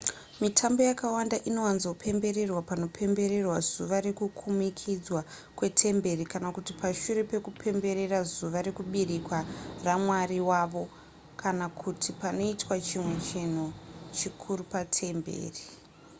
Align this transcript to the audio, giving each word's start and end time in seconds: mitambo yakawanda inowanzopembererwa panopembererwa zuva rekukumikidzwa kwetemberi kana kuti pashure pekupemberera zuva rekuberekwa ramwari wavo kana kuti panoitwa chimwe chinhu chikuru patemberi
mitambo 0.43 0.81
yakawanda 0.89 1.37
inowanzopembererwa 1.49 2.61
panopembererwa 2.69 3.57
zuva 3.69 3.97
rekukumikidzwa 4.05 5.21
kwetemberi 5.57 6.23
kana 6.31 6.47
kuti 6.55 6.71
pashure 6.81 7.21
pekupemberera 7.31 8.19
zuva 8.33 8.59
rekuberekwa 8.67 9.37
ramwari 9.85 10.39
wavo 10.49 10.83
kana 11.41 11.65
kuti 11.81 12.09
panoitwa 12.21 12.75
chimwe 12.87 13.15
chinhu 13.27 13.65
chikuru 14.17 14.61
patemberi 14.73 15.63